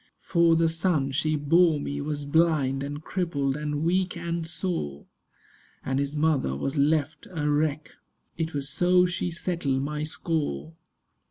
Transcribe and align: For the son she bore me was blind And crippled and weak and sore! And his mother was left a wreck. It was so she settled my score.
For 0.19 0.55
the 0.55 0.67
son 0.67 1.11
she 1.11 1.35
bore 1.35 1.79
me 1.79 2.01
was 2.01 2.25
blind 2.25 2.81
And 2.81 3.03
crippled 3.03 3.55
and 3.55 3.83
weak 3.83 4.17
and 4.17 4.47
sore! 4.47 5.05
And 5.85 5.99
his 5.99 6.15
mother 6.15 6.55
was 6.57 6.75
left 6.75 7.27
a 7.29 7.47
wreck. 7.47 7.91
It 8.35 8.55
was 8.55 8.67
so 8.67 9.05
she 9.05 9.29
settled 9.29 9.83
my 9.83 10.01
score. 10.01 10.73